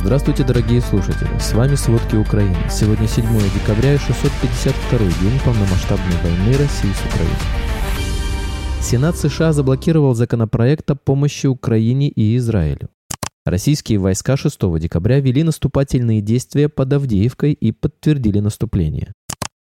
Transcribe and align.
Здравствуйте, 0.00 0.44
дорогие 0.44 0.80
слушатели! 0.80 1.28
С 1.40 1.52
вами 1.52 1.74
«Сводки 1.74 2.14
Украины». 2.14 2.56
Сегодня 2.70 3.08
7 3.08 3.24
декабря 3.52 3.94
и 3.94 3.98
652 3.98 4.98
день 4.98 5.40
полномасштабной 5.44 6.16
войны 6.22 6.56
России 6.56 6.92
с 6.92 7.04
Украиной. 7.04 7.34
Сенат 8.80 9.16
США 9.16 9.52
заблокировал 9.52 10.14
законопроект 10.14 10.88
о 10.92 10.94
помощи 10.94 11.48
Украине 11.48 12.08
и 12.10 12.36
Израилю. 12.36 12.90
Российские 13.44 13.98
войска 13.98 14.36
6 14.36 14.56
декабря 14.78 15.18
вели 15.18 15.42
наступательные 15.42 16.20
действия 16.20 16.68
под 16.68 16.92
Авдеевкой 16.92 17.52
и 17.52 17.72
подтвердили 17.72 18.38
наступление. 18.38 19.12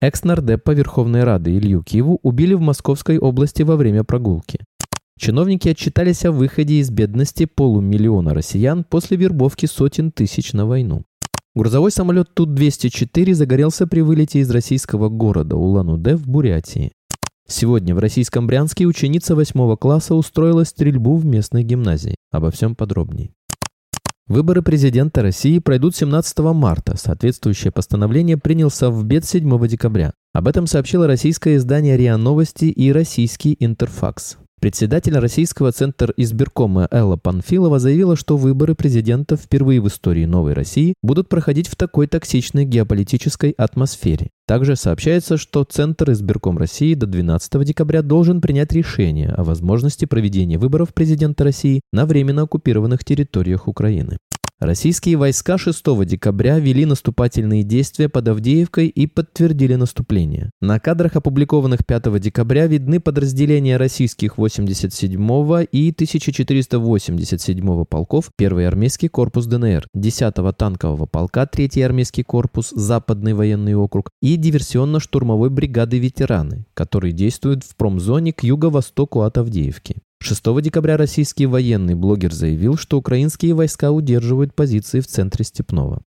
Экс-нардепа 0.02 0.72
Верховной 0.72 1.24
Рады 1.24 1.58
Илью 1.58 1.82
Киеву 1.82 2.20
убили 2.24 2.56
в 2.56 2.60
Московской 2.60 3.18
области 3.18 3.64
во 3.64 3.78
время 3.78 4.04
прогулки. 4.04 4.60
Чиновники 5.18 5.70
отчитались 5.70 6.26
о 6.26 6.32
выходе 6.32 6.76
из 6.76 6.90
бедности 6.90 7.46
полумиллиона 7.46 8.34
россиян 8.34 8.84
после 8.84 9.16
вербовки 9.16 9.66
сотен 9.66 10.12
тысяч 10.12 10.54
на 10.54 10.66
войну. 10.66 11.04
Грузовой 11.56 11.92
самолет 11.92 12.34
Ту-204 12.34 13.34
загорелся 13.34 13.88
при 13.88 14.02
вылете 14.02 14.40
из 14.40 14.52
российского 14.52 15.08
города 15.08 15.56
Улан-Удэ 15.56 16.18
в 16.18 16.28
Бурятии. 16.28 16.92
Сегодня 17.48 17.96
в 17.96 18.00
российском 18.00 18.46
Брянске 18.46 18.86
ученица 18.86 19.36
8 19.36 19.78
класса 19.78 20.16
устроила 20.16 20.66
стрельбу 20.66 21.16
в 21.16 21.26
местной 21.26 21.64
гимназии. 21.64 22.16
Обо 22.32 22.52
всем 22.52 22.76
подробнее. 22.76 23.32
Выборы 24.28 24.64
президента 24.64 25.22
России 25.22 25.60
пройдут 25.60 25.96
17 25.96 26.40
марта. 26.40 26.98
Соответствующее 26.98 27.72
постановление 27.72 28.38
принял 28.38 28.70
Совбед 28.70 29.24
7 29.24 29.68
декабря. 29.68 30.14
Об 30.34 30.48
этом 30.48 30.68
сообщило 30.68 31.08
российское 31.08 31.56
издание 31.56 31.96
РИА 31.96 32.18
Новости 32.18 32.66
и 32.66 32.92
российский 32.92 33.56
Интерфакс. 33.60 34.38
Председатель 34.66 35.16
Российского 35.16 35.72
центра 35.72 36.12
избиркома 36.18 36.88
Элла 36.90 37.18
Панфилова 37.18 37.78
заявила, 37.78 38.16
что 38.16 38.36
выборы 38.36 38.74
президента 38.74 39.38
впервые 39.38 39.80
в 39.80 39.88
истории 39.88 40.26
новой 40.26 40.54
России 40.54 40.96
будут 41.04 41.30
проходить 41.30 41.68
в 41.68 41.76
такой 41.76 42.08
токсичной 42.08 42.66
геополитической 42.66 43.52
атмосфере. 43.52 44.32
Также 44.48 44.76
сообщается, 44.76 45.38
что 45.38 45.64
Центр 45.66 46.12
избирком 46.14 46.58
России 46.58 46.96
до 46.96 47.06
12 47.06 47.64
декабря 47.64 48.02
должен 48.02 48.42
принять 48.42 48.74
решение 48.74 49.30
о 49.30 49.44
возможности 49.44 50.06
проведения 50.06 50.58
выборов 50.58 50.96
президента 50.96 51.44
России 51.44 51.82
на 51.94 52.08
временно 52.08 52.42
оккупированных 52.42 53.06
территориях 53.06 53.68
Украины. 53.68 54.18
Российские 54.62 55.18
войска 55.18 55.58
6 55.58 55.84
декабря 56.06 56.60
вели 56.60 56.86
наступательные 56.86 57.64
действия 57.64 58.08
под 58.08 58.30
Авдеевкой 58.30 58.88
и 58.88 59.06
подтвердили 59.06 59.76
наступление. 59.76 60.50
На 60.62 60.80
кадрах, 60.80 61.18
опубликованных 61.18 61.86
5 61.86 62.22
декабря, 62.22 62.66
видны 62.66 63.02
подразделения 63.02 63.76
российских 63.76 64.38
87-го 64.38 65.60
и 65.60 65.92
1487-го 65.92 67.84
полков 67.84 68.32
1 68.38 68.60
армейский 68.66 69.10
корпус 69.10 69.46
ДНР, 69.46 69.88
10-го 69.94 70.54
танкового 70.54 71.06
полка 71.06 71.46
3 71.46 71.82
армейский 71.82 72.24
корпус 72.24 72.70
Западный 72.70 73.34
военный 73.34 73.76
округ 73.76 74.10
и 74.22 74.38
диверсионно-штурмовой 74.38 75.50
бригады 75.50 76.00
ветераны, 76.00 76.66
которые 76.74 77.12
действуют 77.12 77.66
в 77.66 77.76
промзоне 77.76 78.32
к 78.32 78.44
юго-востоку 78.44 79.24
от 79.24 79.38
Авдеевки. 79.38 79.98
6 80.26 80.60
декабря 80.60 80.98
российский 80.98 81.46
военный 81.46 81.94
блогер 81.94 82.34
заявил, 82.34 82.78
что 82.78 82.98
украинские 82.98 83.54
войска 83.54 83.92
удерживают 83.92 84.56
позиции 84.56 85.00
в 85.00 85.06
центре 85.06 85.46
Степного. 85.46 86.02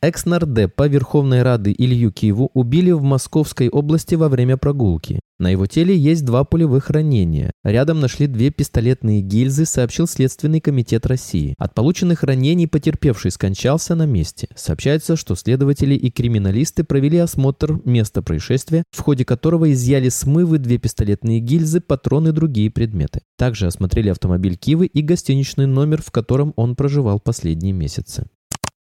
Экс-нардепа 0.00 0.86
Верховной 0.86 1.42
Рады 1.42 1.74
Илью 1.76 2.12
Киеву 2.12 2.52
убили 2.54 2.92
в 2.92 3.02
Московской 3.02 3.68
области 3.68 4.14
во 4.14 4.28
время 4.28 4.56
прогулки. 4.56 5.18
На 5.40 5.50
его 5.50 5.66
теле 5.66 5.96
есть 5.96 6.24
два 6.24 6.44
пулевых 6.44 6.90
ранения. 6.90 7.50
Рядом 7.64 7.98
нашли 7.98 8.28
две 8.28 8.50
пистолетные 8.50 9.22
гильзы, 9.22 9.64
сообщил 9.66 10.06
Следственный 10.06 10.60
комитет 10.60 11.04
России. 11.04 11.56
От 11.58 11.74
полученных 11.74 12.22
ранений 12.22 12.68
потерпевший 12.68 13.32
скончался 13.32 13.96
на 13.96 14.06
месте. 14.06 14.46
Сообщается, 14.54 15.16
что 15.16 15.34
следователи 15.34 15.94
и 15.94 16.12
криминалисты 16.12 16.84
провели 16.84 17.18
осмотр 17.18 17.80
места 17.84 18.22
происшествия, 18.22 18.84
в 18.92 19.00
ходе 19.00 19.24
которого 19.24 19.72
изъяли 19.72 20.10
смывы, 20.10 20.58
две 20.58 20.78
пистолетные 20.78 21.40
гильзы, 21.40 21.80
патроны 21.80 22.28
и 22.28 22.32
другие 22.32 22.70
предметы. 22.70 23.22
Также 23.36 23.66
осмотрели 23.66 24.10
автомобиль 24.10 24.56
Кивы 24.56 24.86
и 24.86 25.02
гостиничный 25.02 25.66
номер, 25.66 26.02
в 26.02 26.12
котором 26.12 26.52
он 26.54 26.76
проживал 26.76 27.18
последние 27.18 27.72
месяцы. 27.72 28.28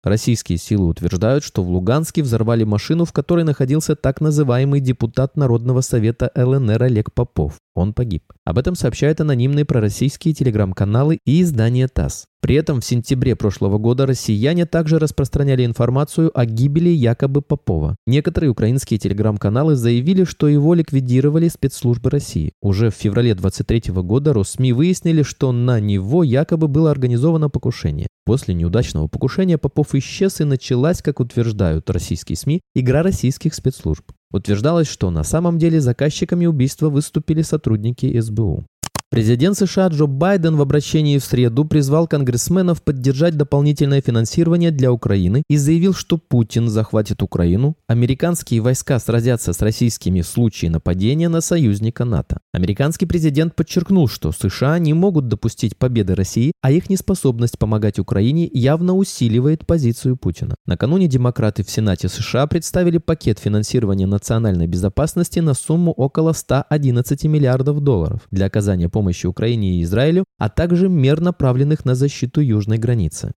Российские 0.04 0.58
силы 0.58 0.88
утверждают, 0.88 1.46
что 1.46 1.64
в 1.64 1.70
Луганске 1.70 2.22
взорвали 2.22 2.66
машину, 2.66 3.06
в 3.06 3.14
которой 3.14 3.46
находился 3.46 3.96
так 3.96 4.20
называемый 4.20 4.82
депутат 4.82 5.38
Народного 5.38 5.80
совета 5.80 6.30
ЛНР 6.36 6.84
Олег 6.84 7.14
Попов. 7.14 7.56
Он 7.74 7.94
погиб. 7.94 8.24
Об 8.44 8.58
этом 8.58 8.76
сообщают 8.76 9.22
анонимные 9.22 9.64
пророссийские 9.64 10.34
телеграм-каналы 10.34 11.20
и 11.26 11.42
издание 11.42 11.88
ТАСС. 11.88 12.26
При 12.44 12.56
этом 12.56 12.82
в 12.82 12.86
сентябре 12.86 13.38
прошлого 13.38 13.78
года 13.78 14.06
россияне 14.06 14.66
также 14.66 15.00
распространяли 15.00 15.66
информацию 15.66 16.30
о 16.38 16.46
гибели 16.46 16.90
якобы 16.90 17.42
Попова. 17.42 17.96
Некоторые 18.06 18.50
украинские 18.50 19.00
телеграм-каналы 19.00 19.78
заявили, 19.78 20.26
что 20.26 20.50
его 20.50 20.74
ликвидировали 20.74 21.48
спецслужбы 21.48 22.10
России. 22.10 22.52
Уже 22.62 22.90
в 22.90 22.96
феврале 22.96 23.34
23 23.34 23.94
года 23.94 24.34
Россми 24.34 24.74
выяснили, 24.74 25.24
что 25.24 25.54
на 25.54 25.80
него 25.80 26.22
якобы 26.22 26.68
было 26.68 26.92
организовано 26.92 27.50
покушение. 27.50 28.08
После 28.26 28.54
неудачного 28.54 29.08
покушения 29.08 29.58
Попов 29.58 29.96
исчез 29.96 30.42
и 30.42 30.44
началась, 30.44 31.02
как 31.02 31.22
утверждают 31.22 31.90
российские 31.90 32.36
СМИ, 32.36 32.60
игра 32.76 33.04
российских 33.04 33.54
спецслужб. 33.54 34.04
Утверждалось, 34.34 34.90
что 34.90 35.12
на 35.12 35.24
самом 35.24 35.60
деле 35.60 35.80
заказчиками 35.80 36.46
убийства 36.46 36.90
выступили 36.90 37.42
сотрудники 37.42 38.20
СБУ. 38.20 38.66
Президент 39.14 39.56
США 39.56 39.90
Джо 39.90 40.08
Байден 40.08 40.56
в 40.56 40.62
обращении 40.64 41.20
в 41.20 41.24
среду 41.24 41.66
призвал 41.66 42.08
конгрессменов 42.08 42.82
поддержать 42.82 43.38
дополнительное 43.38 44.02
финансирование 44.02 44.72
для 44.72 44.92
Украины 44.92 45.44
и 45.48 45.56
заявил, 45.56 45.94
что 45.94 46.18
Путин 46.18 46.68
захватит 46.68 47.22
Украину, 47.22 47.78
американские 47.86 48.62
войска 48.62 48.98
сразятся 48.98 49.54
с 49.54 49.62
российскими 49.62 50.22
в 50.22 50.26
случае 50.26 50.72
нападения 50.72 51.30
на 51.30 51.42
союзника 51.42 52.06
НАТО. 52.06 52.40
Американский 52.54 53.06
президент 53.06 53.56
подчеркнул, 53.56 54.08
что 54.08 54.32
США 54.32 54.80
не 54.80 54.96
могут 54.96 55.28
допустить 55.28 55.78
победы 55.78 56.16
России, 56.16 56.54
а 56.64 56.72
их 56.72 56.90
неспособность 56.90 57.60
помогать 57.60 58.00
Украине 58.00 58.50
явно 58.52 58.96
усиливает 58.96 59.68
позицию 59.68 60.18
Путина. 60.18 60.56
Накануне 60.66 61.08
демократы 61.08 61.64
в 61.64 61.70
Сенате 61.70 62.10
США 62.10 62.48
представили 62.48 62.98
пакет 62.98 63.38
финансирования 63.38 64.08
национальной 64.08 64.66
безопасности 64.66 65.38
на 65.38 65.54
сумму 65.54 65.92
около 65.92 66.34
111 66.34 67.26
миллиардов 67.26 67.80
долларов 67.80 68.22
для 68.32 68.48
оказания 68.48 68.90
помощи 68.90 69.03
помощи 69.04 69.28
Украине 69.28 69.76
и 69.76 69.84
Израилю, 69.84 70.24
а 70.38 70.50
также 70.50 70.88
мер, 70.88 71.20
направленных 71.20 71.86
на 71.86 71.94
защиту 71.96 72.42
южной 72.42 72.78
границы. 72.78 73.34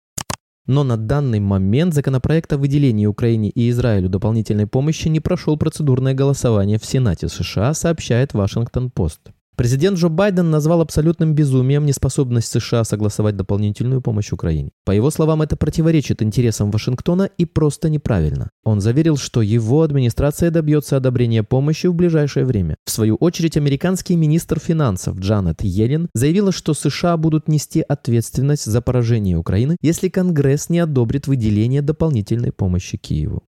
Но 0.67 0.83
на 0.83 0.95
данный 0.95 1.39
момент 1.39 1.93
законопроект 1.93 2.53
о 2.53 2.57
выделении 2.57 3.07
Украине 3.07 3.49
и 3.49 3.69
Израилю 3.69 4.09
дополнительной 4.09 4.67
помощи 4.67 5.07
не 5.07 5.19
прошел 5.19 5.57
процедурное 5.57 6.13
голосование 6.13 6.77
в 6.77 6.85
Сенате 6.85 7.29
США, 7.29 7.73
сообщает 7.73 8.33
Вашингтон-Пост. 8.33 9.31
Президент 9.55 9.97
Джо 9.97 10.09
Байден 10.09 10.49
назвал 10.51 10.81
абсолютным 10.81 11.33
безумием 11.33 11.85
неспособность 11.85 12.51
США 12.51 12.83
согласовать 12.83 13.38
дополнительную 13.38 14.01
помощь 14.01 14.33
Украине. 14.33 14.71
По 14.83 14.91
его 14.91 15.09
словам, 15.11 15.41
это 15.41 15.55
противоречит 15.55 16.21
интересам 16.21 16.71
Вашингтона 16.71 17.29
и 17.38 17.45
просто 17.45 17.89
неправильно. 17.89 18.49
Он 18.66 18.81
заверил, 18.81 19.16
что 19.16 19.41
его 19.41 19.81
администрация 19.81 20.51
добьется 20.51 20.97
одобрения 20.97 21.41
помощи 21.41 21.88
в 21.88 21.95
ближайшее 21.95 22.45
время. 22.45 22.75
В 22.85 22.91
свою 22.91 23.16
очередь, 23.16 23.55
американский 23.55 24.17
министр 24.17 24.59
финансов 24.59 25.19
Джанет 25.19 25.63
Йеллен 25.63 26.09
заявила, 26.13 26.51
что 26.51 26.73
США 26.73 27.16
будут 27.16 27.47
нести 27.47 27.81
ответственность 27.81 28.66
за 28.66 28.81
поражение 28.81 29.37
Украины, 29.37 29.77
если 29.81 30.09
Конгресс 30.09 30.67
не 30.69 30.79
одобрит 30.79 31.27
выделение 31.27 31.81
дополнительной 31.81 32.51
помощи 32.51 32.97
Киеву. 32.97 33.43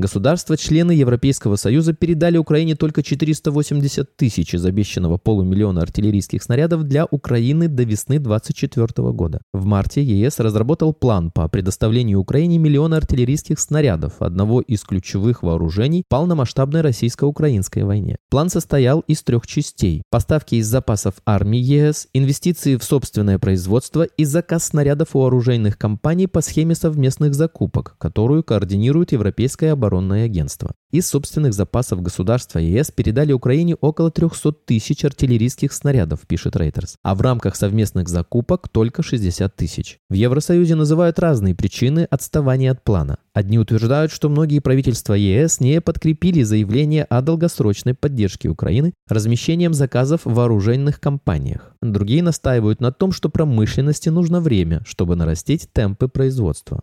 Государства-члены 0.00 0.92
Европейского 0.92 1.56
Союза 1.56 1.92
передали 1.92 2.38
Украине 2.38 2.76
только 2.76 3.02
480 3.02 4.16
тысяч 4.16 4.54
из 4.54 4.64
обещанного 4.64 5.18
полумиллиона 5.18 5.82
артиллерийских 5.82 6.40
снарядов 6.40 6.84
для 6.84 7.04
Украины 7.04 7.66
до 7.66 7.82
весны 7.82 8.20
2024 8.20 9.10
года. 9.10 9.40
В 9.52 9.64
марте 9.64 10.00
ЕС 10.00 10.38
разработал 10.38 10.94
план 10.94 11.32
по 11.32 11.48
предоставлению 11.48 12.20
Украине 12.20 12.58
миллиона 12.58 12.96
артиллерийских 12.96 13.58
снарядов, 13.58 14.12
одного 14.20 14.60
из 14.60 14.82
ключевых 14.84 15.42
вооружений 15.42 16.04
в 16.06 16.10
полномасштабной 16.10 16.82
российско-украинской 16.82 17.82
войне. 17.82 18.18
План 18.30 18.50
состоял 18.50 19.00
из 19.00 19.24
трех 19.24 19.48
частей. 19.48 20.04
Поставки 20.10 20.54
из 20.54 20.68
запасов 20.68 21.14
армии 21.26 21.58
ЕС, 21.58 22.06
инвестиции 22.12 22.76
в 22.76 22.84
собственное 22.84 23.40
производство 23.40 24.04
и 24.04 24.22
заказ 24.24 24.66
снарядов 24.66 25.16
у 25.16 25.24
оружейных 25.24 25.76
компаний 25.76 26.28
по 26.28 26.40
схеме 26.40 26.76
совместных 26.76 27.34
закупок, 27.34 27.96
которую 27.98 28.44
координирует 28.44 29.10
Европейская 29.10 29.72
оборонная 29.72 29.87
оборонное 29.88 30.26
агентство. 30.26 30.72
Из 30.90 31.06
собственных 31.06 31.54
запасов 31.54 32.02
государства 32.02 32.58
ЕС 32.58 32.90
передали 32.90 33.32
Украине 33.32 33.74
около 33.74 34.10
300 34.10 34.52
тысяч 34.52 35.04
артиллерийских 35.04 35.72
снарядов, 35.72 36.20
пишет 36.26 36.56
Reuters, 36.56 36.94
а 37.02 37.14
в 37.14 37.20
рамках 37.20 37.56
совместных 37.56 38.08
закупок 38.08 38.68
только 38.68 39.02
60 39.02 39.54
тысяч. 39.56 39.98
В 40.10 40.14
Евросоюзе 40.14 40.74
называют 40.74 41.18
разные 41.18 41.54
причины 41.54 42.06
отставания 42.10 42.70
от 42.70 42.84
плана. 42.84 43.18
Одни 43.32 43.58
утверждают, 43.58 44.12
что 44.12 44.28
многие 44.28 44.60
правительства 44.60 45.14
ЕС 45.14 45.60
не 45.60 45.80
подкрепили 45.80 46.42
заявление 46.42 47.04
о 47.04 47.22
долгосрочной 47.22 47.94
поддержке 47.94 48.48
Украины 48.48 48.92
размещением 49.08 49.74
заказов 49.74 50.22
в 50.24 50.34
вооруженных 50.34 51.00
компаниях. 51.00 51.72
Другие 51.82 52.22
настаивают 52.22 52.80
на 52.80 52.92
том, 52.92 53.12
что 53.12 53.28
промышленности 53.28 54.08
нужно 54.08 54.40
время, 54.40 54.82
чтобы 54.86 55.16
нарастить 55.16 55.68
темпы 55.72 56.08
производства. 56.08 56.82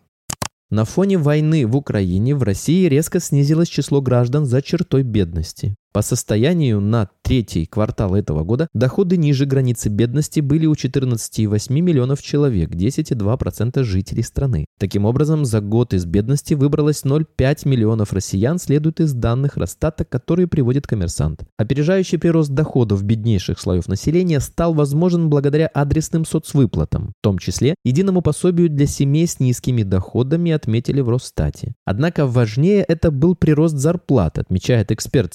На 0.70 0.84
фоне 0.84 1.16
войны 1.16 1.64
в 1.64 1.76
Украине 1.76 2.34
в 2.34 2.42
России 2.42 2.88
резко 2.88 3.20
снизилось 3.20 3.68
число 3.68 4.00
граждан 4.00 4.46
за 4.46 4.62
чертой 4.62 5.04
бедности. 5.04 5.76
По 5.96 6.02
состоянию 6.02 6.78
на 6.78 7.08
третий 7.22 7.64
квартал 7.64 8.14
этого 8.14 8.44
года 8.44 8.68
доходы 8.74 9.16
ниже 9.16 9.46
границы 9.46 9.88
бедности 9.88 10.40
были 10.40 10.66
у 10.66 10.74
14,8 10.74 11.72
миллионов 11.72 12.20
человек, 12.22 12.68
10,2% 12.68 13.82
жителей 13.82 14.22
страны. 14.22 14.66
Таким 14.78 15.06
образом, 15.06 15.46
за 15.46 15.62
год 15.62 15.94
из 15.94 16.04
бедности 16.04 16.52
выбралось 16.52 17.04
0,5 17.04 17.66
миллионов 17.66 18.12
россиян, 18.12 18.58
следует 18.58 19.00
из 19.00 19.14
данных 19.14 19.56
Росстата, 19.56 20.04
которые 20.04 20.46
приводит 20.46 20.86
коммерсант. 20.86 21.44
Опережающий 21.56 22.18
прирост 22.18 22.50
доходов 22.50 23.02
беднейших 23.02 23.58
слоев 23.58 23.88
населения 23.88 24.40
стал 24.40 24.74
возможен 24.74 25.30
благодаря 25.30 25.66
адресным 25.68 26.26
соцвыплатам, 26.26 27.14
в 27.18 27.22
том 27.22 27.38
числе 27.38 27.74
единому 27.86 28.20
пособию 28.20 28.68
для 28.68 28.86
семей 28.86 29.26
с 29.26 29.40
низкими 29.40 29.82
доходами, 29.82 30.52
отметили 30.52 31.00
в 31.00 31.08
Росстате. 31.08 31.72
Однако 31.86 32.26
важнее 32.26 32.82
это 32.82 33.10
был 33.10 33.34
прирост 33.34 33.76
зарплат, 33.76 34.38
отмечает 34.38 34.92
эксперт 34.92 35.32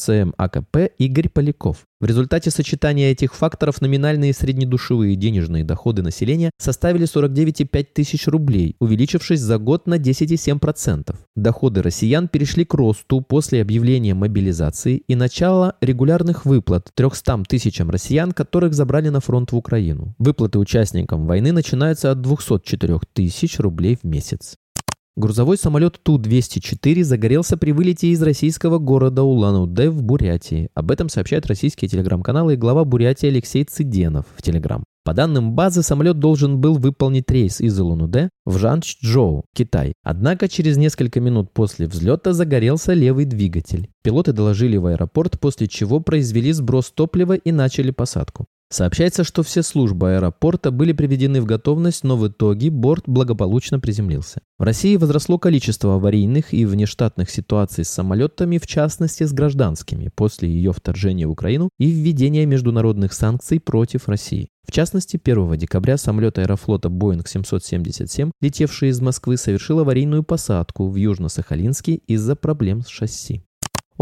ЦМ 0.52 0.60
АКП 0.60 0.92
Игорь 0.98 1.30
Поляков. 1.30 1.86
В 2.00 2.06
результате 2.06 2.50
сочетания 2.50 3.12
этих 3.12 3.36
факторов 3.36 3.80
номинальные 3.80 4.34
среднедушевые 4.34 5.16
денежные 5.16 5.64
доходы 5.64 6.02
населения 6.02 6.50
составили 6.58 7.06
49,5 7.06 7.88
тысяч 7.94 8.28
рублей, 8.28 8.76
увеличившись 8.80 9.40
за 9.40 9.58
год 9.58 9.88
на 9.88 9.96
10,7%. 9.96 11.16
Доходы 11.36 11.82
россиян 11.82 12.28
перешли 12.28 12.66
к 12.66 12.74
росту 12.74 13.22
после 13.22 13.62
объявления 13.62 14.14
мобилизации 14.14 15.04
и 15.08 15.16
начала 15.16 15.76
регулярных 15.82 16.46
выплат 16.46 16.90
300 16.96 17.44
тысячам 17.48 17.92
россиян, 17.92 18.32
которых 18.32 18.74
забрали 18.74 19.10
на 19.10 19.20
фронт 19.20 19.52
в 19.52 19.56
Украину. 19.58 20.16
Выплаты 20.18 20.58
участникам 20.58 21.28
войны 21.28 21.52
начинаются 21.52 22.12
от 22.12 22.22
204 22.22 23.00
тысяч 23.14 23.60
рублей 23.60 23.98
в 24.02 24.08
месяц. 24.08 24.56
Грузовой 25.18 25.58
самолет 25.58 26.00
Ту-204 26.04 27.04
загорелся 27.04 27.58
при 27.58 27.74
вылете 27.74 28.08
из 28.08 28.22
российского 28.22 28.78
города 28.78 29.24
Улан-Удэ 29.24 29.90
в 29.90 30.02
Бурятии. 30.02 30.70
Об 30.74 30.90
этом 30.90 31.10
сообщают 31.10 31.46
российские 31.48 31.90
телеграм-каналы 31.90 32.54
и 32.54 32.58
глава 32.58 32.86
Бурятии 32.86 33.28
Алексей 33.28 33.66
Цыденов 33.66 34.26
в 34.38 34.42
Телеграм. 34.42 34.86
По 35.04 35.14
данным 35.14 35.52
базы, 35.52 35.84
самолет 35.84 36.20
должен 36.20 36.62
был 36.62 36.76
выполнить 36.76 37.30
рейс 37.30 37.60
из 37.60 37.78
Улан-Удэ 37.78 38.30
в 38.46 38.58
Жанчжоу, 38.58 39.44
Китай. 39.54 39.92
Однако 40.02 40.48
через 40.48 40.78
несколько 40.78 41.20
минут 41.20 41.52
после 41.52 41.88
взлета 41.88 42.32
загорелся 42.32 42.94
левый 42.94 43.26
двигатель. 43.26 43.90
Пилоты 44.04 44.32
доложили 44.32 44.78
в 44.78 44.86
аэропорт, 44.86 45.42
после 45.42 45.68
чего 45.68 46.00
произвели 46.00 46.54
сброс 46.54 46.90
топлива 46.90 47.34
и 47.34 47.52
начали 47.52 47.92
посадку. 47.92 48.46
Сообщается, 48.72 49.26
что 49.26 49.44
все 49.44 49.64
службы 49.64 50.16
аэропорта 50.16 50.72
были 50.72 50.94
приведены 50.94 51.42
в 51.42 51.46
готовность, 51.46 52.06
но 52.06 52.16
в 52.16 52.26
итоге 52.30 52.70
борт 52.70 53.04
благополучно 53.06 53.82
приземлился. 53.82 54.40
В 54.58 54.64
России 54.64 54.96
возросло 54.96 55.38
количество 55.38 55.96
аварийных 55.96 56.54
и 56.54 56.66
внештатных 56.66 57.30
ситуаций 57.30 57.84
с 57.84 57.90
самолетами, 57.90 58.60
в 58.60 58.66
частности 58.66 59.26
с 59.26 59.34
гражданскими, 59.34 60.10
после 60.16 60.50
ее 60.50 60.72
вторжения 60.72 61.28
в 61.28 61.32
Украину 61.32 61.70
и 61.80 61.92
введения 61.92 62.46
международных 62.46 63.12
санкций 63.12 63.60
против 63.60 64.08
России. 64.08 64.48
В 64.66 64.72
частности, 64.72 65.20
1 65.22 65.58
декабря 65.58 65.98
самолет 65.98 66.40
аэрофлота 66.40 66.88
Boeing 66.88 67.28
777, 67.28 68.32
летевший 68.40 68.88
из 68.88 69.02
Москвы, 69.02 69.36
совершил 69.36 69.80
аварийную 69.80 70.24
посадку 70.24 70.88
в 70.88 70.96
Южно-Сахалинске 70.96 71.96
из-за 72.08 72.38
проблем 72.38 72.84
с 72.84 72.88
шасси. 72.88 73.44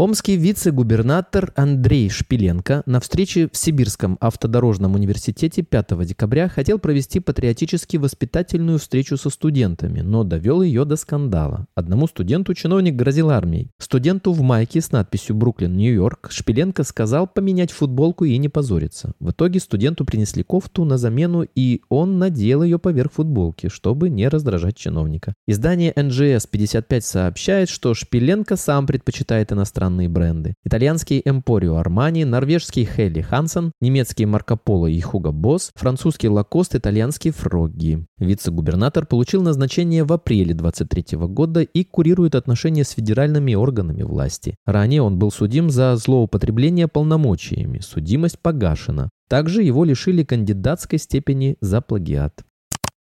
Омский 0.00 0.36
вице-губернатор 0.36 1.52
Андрей 1.56 2.08
Шпиленко 2.08 2.84
на 2.86 3.00
встрече 3.00 3.50
в 3.52 3.56
Сибирском 3.58 4.16
автодорожном 4.18 4.94
университете 4.94 5.60
5 5.60 6.06
декабря 6.06 6.48
хотел 6.48 6.78
провести 6.78 7.20
патриотически-воспитательную 7.20 8.78
встречу 8.78 9.18
со 9.18 9.28
студентами, 9.28 10.00
но 10.00 10.24
довел 10.24 10.62
ее 10.62 10.86
до 10.86 10.96
скандала. 10.96 11.66
Одному 11.74 12.06
студенту 12.06 12.54
чиновник 12.54 12.96
грозил 12.96 13.28
армией. 13.28 13.72
Студенту 13.76 14.32
в 14.32 14.40
майке 14.40 14.80
с 14.80 14.90
надписью 14.90 15.36
«Бруклин, 15.36 15.76
Нью-Йорк» 15.76 16.28
Шпиленко 16.30 16.82
сказал 16.84 17.26
поменять 17.26 17.70
футболку 17.70 18.24
и 18.24 18.38
не 18.38 18.48
позориться. 18.48 19.12
В 19.20 19.32
итоге 19.32 19.60
студенту 19.60 20.06
принесли 20.06 20.42
кофту 20.42 20.86
на 20.86 20.96
замену, 20.96 21.46
и 21.54 21.82
он 21.90 22.18
надел 22.18 22.62
ее 22.62 22.78
поверх 22.78 23.12
футболки, 23.12 23.68
чтобы 23.68 24.08
не 24.08 24.28
раздражать 24.28 24.78
чиновника. 24.78 25.34
Издание 25.46 25.92
NGS 25.92 26.48
55 26.50 27.04
сообщает, 27.04 27.68
что 27.68 27.92
Шпиленко 27.92 28.56
сам 28.56 28.86
предпочитает 28.86 29.52
иностранные 29.52 29.89
иностранные 29.90 30.08
бренды. 30.08 30.54
Итальянский 30.64 31.22
Эмпорио 31.24 31.76
Армани, 31.76 32.24
норвежский 32.24 32.84
Хелли 32.84 33.20
Хансен, 33.20 33.72
немецкий 33.80 34.26
Марко 34.26 34.56
Поло 34.56 34.86
и 34.86 35.00
Хуго 35.00 35.32
Босс, 35.32 35.70
французский 35.74 36.28
Лакост, 36.28 36.74
итальянский 36.74 37.30
Фрогги. 37.30 38.06
Вице-губернатор 38.18 39.06
получил 39.06 39.42
назначение 39.42 40.04
в 40.04 40.12
апреле 40.12 40.54
23 40.54 41.18
года 41.18 41.60
и 41.62 41.84
курирует 41.84 42.34
отношения 42.34 42.84
с 42.84 42.90
федеральными 42.90 43.54
органами 43.54 44.02
власти. 44.02 44.56
Ранее 44.66 45.02
он 45.02 45.18
был 45.18 45.30
судим 45.30 45.70
за 45.70 45.96
злоупотребление 45.96 46.88
полномочиями. 46.88 47.80
Судимость 47.80 48.38
погашена. 48.38 49.10
Также 49.28 49.62
его 49.62 49.84
лишили 49.84 50.24
кандидатской 50.24 50.98
степени 50.98 51.56
за 51.60 51.80
плагиат. 51.80 52.44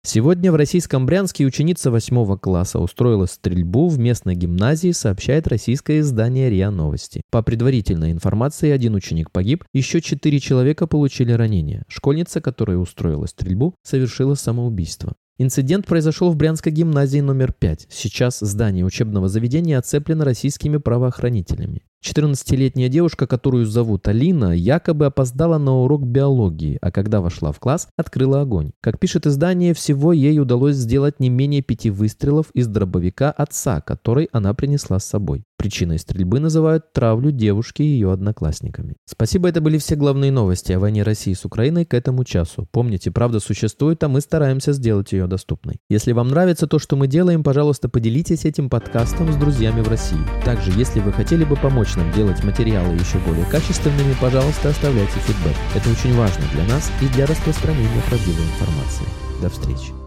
Сегодня 0.02 0.50
в 0.54 0.56
российском 0.56 1.06
Брянске 1.06 1.46
ученица 1.46 1.92
8 1.92 2.38
класса 2.38 2.80
устроила 2.80 3.26
стрельбу 3.26 3.90
в 3.90 4.00
местной 4.00 4.34
гимназии, 4.34 4.92
сообщает 4.92 5.46
российское 5.50 6.00
издание 6.00 6.50
РИА 6.50 6.72
Новости. 6.72 7.22
По 7.32 7.44
предварительной 7.44 8.12
информации, 8.12 8.70
один 8.70 8.96
ученик 8.96 9.30
погиб, 9.30 9.66
еще 9.74 10.00
четыре 10.00 10.40
человека 10.40 10.88
получили 10.88 11.34
ранения. 11.34 11.84
Школьница, 11.90 12.40
которая 12.40 12.78
устроила 12.78 13.26
стрельбу, 13.26 13.76
совершила 13.84 14.36
самоубийство. 14.36 15.16
Инцидент 15.38 15.86
произошел 15.86 16.32
в 16.32 16.38
Брянской 16.38 16.72
гимназии 16.72 17.20
номер 17.20 17.52
5. 17.52 17.88
Сейчас 17.90 18.40
здание 18.40 18.86
учебного 18.86 19.28
заведения 19.28 19.78
оцеплено 19.78 20.24
российскими 20.24 20.78
правоохранителями. 20.78 21.84
14-летняя 22.04 22.88
девушка, 22.88 23.28
которую 23.28 23.66
зовут 23.66 24.08
Алина, 24.08 24.54
якобы 24.56 25.06
опоздала 25.06 25.58
на 25.58 25.82
урок 25.82 26.06
биологии, 26.06 26.78
а 26.82 26.92
когда 26.92 27.20
вошла 27.20 27.52
в 27.52 27.60
класс, 27.60 27.90
открыла 27.98 28.42
огонь. 28.42 28.72
Как 28.82 29.00
пишет 29.00 29.28
издание, 29.28 29.74
всего 29.74 30.14
ей 30.14 30.40
удалось 30.40 30.76
сделать 30.76 31.20
не 31.20 31.30
менее 31.30 31.62
пяти 31.62 31.90
выстрелов 31.90 32.52
из 32.54 32.68
дробовика 32.68 33.32
отца, 33.32 33.82
который 33.82 34.30
она 34.32 34.54
принесла 34.54 35.00
с 35.00 35.06
собой. 35.06 35.44
Причиной 35.58 36.00
стрельбы 36.00 36.40
называют 36.40 36.94
травлю 36.94 37.32
девушки 37.32 37.82
и 37.82 37.86
ее 37.86 38.14
одноклассниками. 38.14 38.96
Спасибо, 39.06 39.50
это 39.50 39.60
были 39.60 39.78
все 39.78 39.98
главные 39.98 40.32
новости 40.32 40.72
о 40.72 40.80
войне 40.80 41.04
России 41.04 41.34
с 41.34 41.44
Украиной 41.44 41.84
к 41.84 41.94
этому 41.94 42.24
часу. 42.24 42.66
Помните, 42.72 43.12
правда 43.12 43.42
существует, 43.42 44.02
а 44.06 44.08
мы 44.08 44.22
стараемся 44.22 44.72
сделать 44.72 45.12
ее 45.12 45.28
доступной. 45.28 45.80
Если 45.90 46.14
вам 46.14 46.30
нравится 46.30 46.66
то, 46.66 46.80
что 46.80 46.96
мы 46.96 47.08
делаем, 47.08 47.44
пожалуйста, 47.44 47.90
поделитесь 47.90 48.46
этим 48.46 48.70
подкастом 48.70 49.34
с 49.34 49.36
друзьями 49.36 49.82
в 49.82 49.90
России. 49.90 50.20
Также, 50.46 50.72
если 50.72 51.02
вы 51.02 51.12
хотели 51.12 51.44
бы 51.44 51.58
помочь 51.58 51.89
нам 51.96 52.12
делать 52.12 52.44
материалы 52.44 52.96
еще 52.96 53.18
более 53.20 53.46
качественными, 53.46 54.16
пожалуйста, 54.20 54.70
оставляйте 54.70 55.20
фидбэк. 55.20 55.56
Это 55.76 55.90
очень 55.90 56.16
важно 56.16 56.44
для 56.54 56.64
нас 56.66 56.92
и 57.02 57.08
для 57.08 57.26
распространения 57.26 58.02
правдивой 58.08 58.44
информации. 58.44 59.06
До 59.42 59.50
встречи. 59.50 59.99